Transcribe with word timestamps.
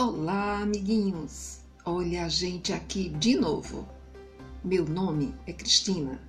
Olá, 0.00 0.60
amiguinhos! 0.60 1.58
Olha 1.84 2.24
a 2.24 2.28
gente 2.28 2.72
aqui 2.72 3.08
de 3.08 3.34
novo. 3.34 3.84
Meu 4.62 4.84
nome 4.84 5.34
é 5.44 5.52
Cristina 5.52 6.20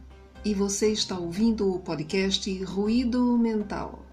e 0.44 0.56
você 0.56 0.92
está 0.92 1.20
ouvindo 1.20 1.72
o 1.72 1.78
podcast 1.78 2.52
Ruído 2.64 3.38
Mental. 3.38 4.04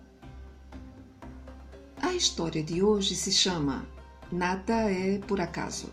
A 2.03 2.12
história 2.12 2.62
de 2.62 2.82
hoje 2.82 3.16
se 3.16 3.32
chama 3.32 3.89
Nada 4.30 4.93
é 4.93 5.21
por 5.21 5.41
acaso. 5.41 5.88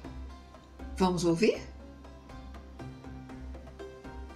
Vamos 0.98 1.23
ouvir? 1.23 1.61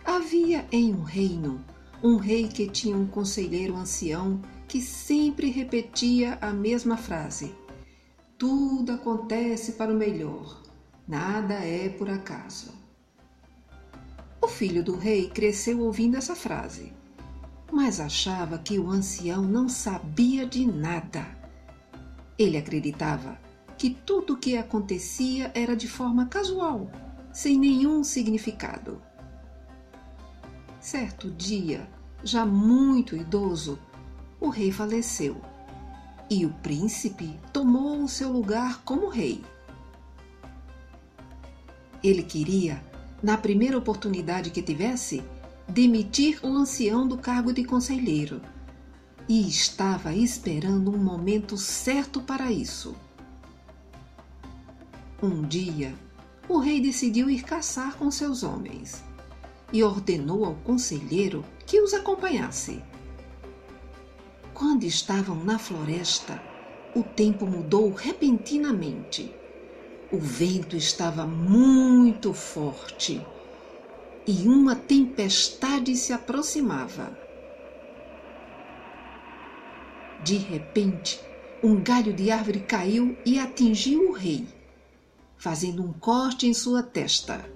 Havia 0.05 0.65
em 0.71 0.95
um 0.95 1.03
reino 1.03 1.61
um 2.01 2.15
rei 2.15 2.47
que 2.47 2.69
tinha 2.69 2.95
um 2.95 3.05
conselheiro 3.05 3.75
ancião 3.75 4.41
que 4.69 4.79
sempre 4.81 5.49
repetia 5.51 6.37
a 6.39 6.53
mesma 6.53 6.95
frase: 6.95 7.53
Tudo 8.37 8.91
acontece 8.91 9.71
para 9.71 9.91
o 9.91 9.95
melhor, 9.95 10.61
nada 11.07 11.55
é 11.55 11.89
por 11.89 12.07
acaso. 12.07 12.71
O 14.39 14.47
filho 14.47 14.83
do 14.83 14.95
rei 14.95 15.27
cresceu 15.27 15.79
ouvindo 15.79 16.17
essa 16.17 16.35
frase, 16.35 16.93
mas 17.71 17.99
achava 17.99 18.59
que 18.59 18.77
o 18.77 18.91
ancião 18.91 19.41
não 19.41 19.67
sabia 19.67 20.45
de 20.45 20.67
nada. 20.67 21.25
Ele 22.37 22.57
acreditava 22.57 23.39
que 23.75 23.89
tudo 23.89 24.33
o 24.33 24.37
que 24.37 24.55
acontecia 24.55 25.51
era 25.55 25.75
de 25.75 25.87
forma 25.87 26.27
casual, 26.27 26.91
sem 27.33 27.57
nenhum 27.57 28.03
significado. 28.03 29.01
Certo 30.79 31.31
dia, 31.31 31.89
já 32.23 32.45
muito 32.45 33.15
idoso, 33.15 33.79
o 34.39 34.49
rei 34.49 34.71
faleceu 34.71 35.41
e 36.29 36.45
o 36.45 36.49
príncipe 36.49 37.39
tomou 37.53 38.03
o 38.03 38.07
seu 38.07 38.31
lugar 38.31 38.81
como 38.83 39.09
rei. 39.09 39.43
Ele 42.03 42.23
queria, 42.23 42.83
na 43.21 43.37
primeira 43.37 43.77
oportunidade 43.77 44.51
que 44.51 44.61
tivesse, 44.61 45.23
demitir 45.67 46.39
o 46.43 46.47
ancião 46.47 47.07
do 47.07 47.17
cargo 47.17 47.51
de 47.51 47.63
conselheiro 47.63 48.41
e 49.27 49.47
estava 49.47 50.13
esperando 50.13 50.91
um 50.91 50.97
momento 50.97 51.57
certo 51.57 52.21
para 52.21 52.51
isso. 52.51 52.95
Um 55.21 55.41
dia, 55.41 55.95
o 56.47 56.59
rei 56.59 56.79
decidiu 56.79 57.29
ir 57.29 57.43
caçar 57.43 57.95
com 57.95 58.09
seus 58.11 58.43
homens 58.43 59.03
e 59.73 59.83
ordenou 59.83 60.45
ao 60.45 60.55
conselheiro 60.55 61.43
que 61.65 61.81
os 61.81 61.93
acompanhasse. 61.93 62.81
Quando 64.57 64.85
estavam 64.85 65.35
na 65.35 65.59
floresta, 65.59 66.41
o 66.95 67.03
tempo 67.03 67.45
mudou 67.45 67.93
repentinamente. 67.93 69.31
O 70.11 70.17
vento 70.17 70.75
estava 70.75 71.27
muito 71.27 72.33
forte 72.33 73.23
e 74.25 74.47
uma 74.47 74.75
tempestade 74.75 75.95
se 75.95 76.11
aproximava. 76.11 77.15
De 80.23 80.37
repente, 80.37 81.19
um 81.63 81.79
galho 81.79 82.11
de 82.11 82.31
árvore 82.31 82.61
caiu 82.61 83.15
e 83.23 83.37
atingiu 83.37 84.09
o 84.09 84.11
rei, 84.11 84.47
fazendo 85.37 85.83
um 85.83 85.93
corte 85.93 86.47
em 86.47 86.53
sua 86.55 86.81
testa. 86.81 87.47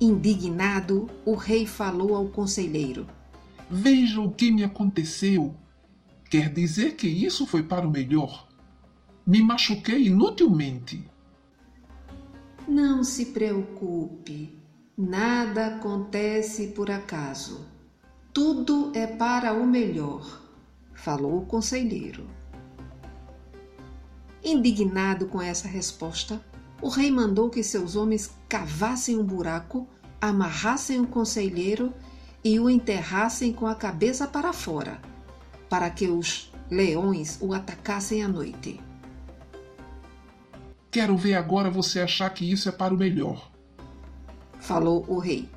Indignado, 0.00 1.10
o 1.24 1.34
rei 1.34 1.66
falou 1.66 2.14
ao 2.14 2.28
conselheiro: 2.28 3.04
Veja 3.74 4.20
o 4.20 4.30
que 4.30 4.50
me 4.50 4.62
aconteceu. 4.62 5.56
Quer 6.28 6.52
dizer 6.52 6.94
que 6.94 7.08
isso 7.08 7.46
foi 7.46 7.62
para 7.62 7.88
o 7.88 7.90
melhor. 7.90 8.46
Me 9.26 9.42
machuquei 9.42 10.08
inutilmente. 10.08 11.02
Não 12.68 13.02
se 13.02 13.24
preocupe. 13.32 14.58
Nada 14.94 15.68
acontece 15.68 16.66
por 16.66 16.90
acaso. 16.90 17.66
Tudo 18.30 18.92
é 18.94 19.06
para 19.06 19.54
o 19.54 19.66
melhor, 19.66 20.42
falou 20.92 21.38
o 21.38 21.46
conselheiro. 21.46 22.26
Indignado 24.44 25.28
com 25.28 25.40
essa 25.40 25.66
resposta, 25.66 26.44
o 26.82 26.90
rei 26.90 27.10
mandou 27.10 27.48
que 27.48 27.62
seus 27.62 27.96
homens 27.96 28.34
cavassem 28.50 29.18
um 29.18 29.24
buraco, 29.24 29.88
amarrassem 30.20 31.00
o 31.00 31.06
conselheiro 31.06 31.90
e 32.44 32.58
o 32.58 32.68
enterrassem 32.68 33.52
com 33.52 33.66
a 33.66 33.74
cabeça 33.74 34.26
para 34.26 34.52
fora, 34.52 35.00
para 35.68 35.88
que 35.90 36.08
os 36.08 36.52
leões 36.70 37.38
o 37.40 37.52
atacassem 37.52 38.22
à 38.22 38.28
noite. 38.28 38.80
Quero 40.90 41.16
ver 41.16 41.34
agora 41.34 41.70
você 41.70 42.00
achar 42.00 42.30
que 42.30 42.50
isso 42.50 42.68
é 42.68 42.72
para 42.72 42.92
o 42.92 42.98
melhor, 42.98 43.50
falou 44.60 45.04
o 45.08 45.18
rei. 45.18 45.48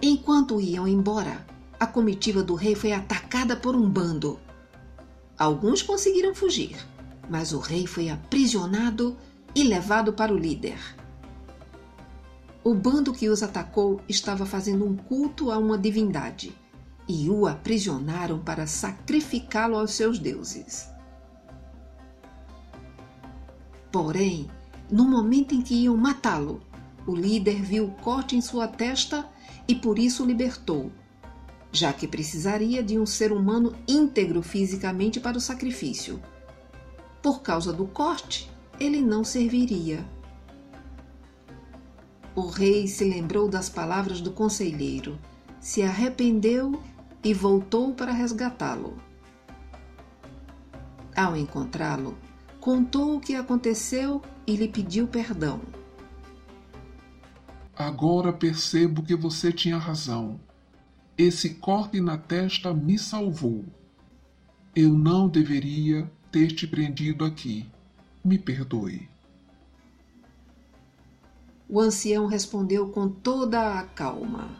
Enquanto 0.00 0.60
iam 0.60 0.88
embora, 0.88 1.46
a 1.78 1.86
comitiva 1.86 2.42
do 2.42 2.54
rei 2.54 2.74
foi 2.74 2.92
atacada 2.92 3.56
por 3.56 3.76
um 3.76 3.88
bando. 3.88 4.40
Alguns 5.38 5.82
conseguiram 5.82 6.34
fugir 6.34 6.76
mas 7.28 7.52
o 7.52 7.58
rei 7.58 7.86
foi 7.86 8.08
aprisionado 8.08 9.16
e 9.54 9.62
levado 9.62 10.12
para 10.12 10.32
o 10.32 10.36
líder. 10.36 10.78
O 12.64 12.74
bando 12.74 13.12
que 13.12 13.28
os 13.28 13.42
atacou 13.42 14.00
estava 14.08 14.46
fazendo 14.46 14.86
um 14.86 14.96
culto 14.96 15.50
a 15.50 15.58
uma 15.58 15.76
divindade 15.76 16.56
e 17.08 17.28
o 17.28 17.46
aprisionaram 17.46 18.38
para 18.38 18.66
sacrificá-lo 18.68 19.76
aos 19.76 19.92
seus 19.92 20.18
deuses. 20.18 20.88
Porém, 23.90 24.48
no 24.90 25.04
momento 25.04 25.54
em 25.54 25.60
que 25.60 25.74
iam 25.74 25.96
matá-lo, 25.96 26.62
o 27.06 27.14
líder 27.14 27.60
viu 27.60 27.86
o 27.86 27.90
corte 27.90 28.36
em 28.36 28.40
sua 28.40 28.68
testa 28.68 29.28
e 29.66 29.74
por 29.74 29.98
isso 29.98 30.22
o 30.22 30.26
libertou, 30.26 30.92
já 31.72 31.92
que 31.92 32.06
precisaria 32.06 32.82
de 32.82 32.98
um 32.98 33.04
ser 33.04 33.32
humano 33.32 33.74
íntegro 33.88 34.40
fisicamente 34.40 35.18
para 35.18 35.36
o 35.36 35.40
sacrifício. 35.40 36.22
Por 37.20 37.42
causa 37.42 37.72
do 37.72 37.86
corte, 37.86 38.48
ele 38.78 39.00
não 39.00 39.24
serviria. 39.24 40.04
O 42.34 42.46
rei 42.46 42.86
se 42.86 43.04
lembrou 43.04 43.48
das 43.48 43.68
palavras 43.68 44.20
do 44.20 44.32
conselheiro, 44.32 45.18
se 45.60 45.82
arrependeu 45.82 46.82
e 47.22 47.34
voltou 47.34 47.94
para 47.94 48.10
resgatá-lo. 48.10 48.96
Ao 51.14 51.36
encontrá-lo, 51.36 52.16
contou 52.58 53.16
o 53.16 53.20
que 53.20 53.34
aconteceu 53.34 54.22
e 54.46 54.56
lhe 54.56 54.66
pediu 54.66 55.06
perdão. 55.06 55.60
Agora 57.76 58.32
percebo 58.32 59.02
que 59.02 59.14
você 59.14 59.52
tinha 59.52 59.76
razão. 59.76 60.40
Esse 61.18 61.50
corte 61.50 62.00
na 62.00 62.16
testa 62.16 62.72
me 62.72 62.98
salvou. 62.98 63.64
Eu 64.74 64.90
não 64.90 65.28
deveria 65.28 66.10
ter 66.30 66.48
te 66.48 66.66
prendido 66.66 67.24
aqui. 67.24 67.66
Me 68.24 68.38
perdoe. 68.38 69.11
O 71.72 71.80
ancião 71.80 72.26
respondeu 72.26 72.90
com 72.90 73.08
toda 73.08 73.78
a 73.78 73.82
calma. 73.82 74.50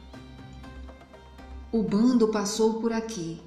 O 1.71 1.83
bando 1.83 2.29
passou 2.29 2.81
por 2.81 2.91
aqui. 2.91 3.39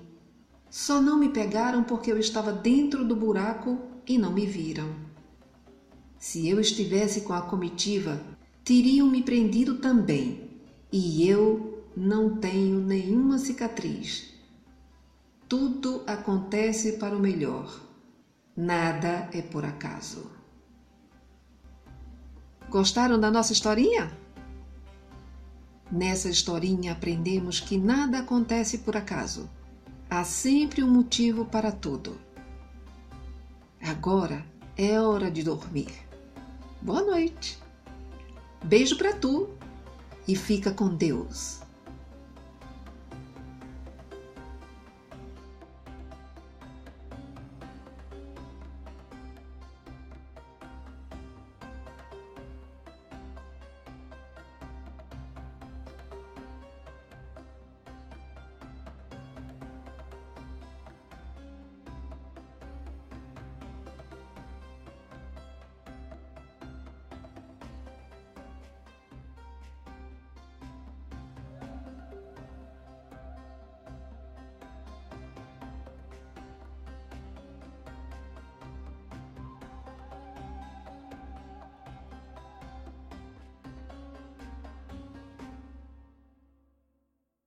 Só 0.70 1.02
não 1.02 1.18
me 1.18 1.30
pegaram 1.30 1.84
porque 1.84 2.12
eu 2.12 2.20
estava 2.20 2.54
dentro 2.54 3.04
do 3.04 3.16
buraco 3.16 3.80
e 4.08 4.20
não 4.20 4.32
me 4.32 4.46
viram. 4.46 4.94
Se 6.20 6.48
eu 6.48 6.60
estivesse 6.60 7.22
com 7.22 7.34
a 7.34 7.42
comitiva, 7.42 8.22
teriam 8.64 9.10
me 9.10 9.24
prendido 9.24 9.80
também, 9.80 10.48
e 10.92 11.28
eu 11.28 11.84
não 11.98 12.38
tenho 12.38 12.80
nenhuma 12.80 13.40
cicatriz. 13.40 14.32
Tudo 15.50 16.04
acontece 16.06 17.00
para 17.00 17.18
o 17.18 17.20
melhor. 17.20 17.82
Nada 18.56 19.28
é 19.34 19.42
por 19.42 19.66
acaso. 19.66 20.35
Gostaram 22.70 23.20
da 23.20 23.30
nossa 23.30 23.54
historinha? 23.54 24.12
Nessa 25.92 26.30
historinha 26.30 26.94
aprendemos 26.94 27.60
que 27.60 27.78
nada 27.78 28.20
acontece 28.20 28.80
por 28.80 28.98
acaso. 28.98 29.50
Há 30.10 30.24
sempre 30.24 30.84
um 30.84 30.90
motivo 30.90 31.46
para 31.46 31.72
tudo. 31.72 32.18
Agora 33.82 34.44
é 34.76 35.00
hora 35.00 35.30
de 35.30 35.44
dormir. 35.44 35.92
Boa 36.82 37.04
noite. 37.04 37.60
Beijo 38.64 38.98
para 38.98 39.14
tu 39.14 39.50
e 40.28 40.36
fica 40.36 40.72
com 40.72 40.90
Deus. 40.90 41.65